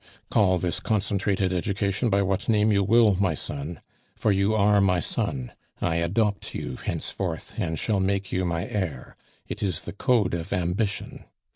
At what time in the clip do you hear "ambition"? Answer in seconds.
10.53-11.25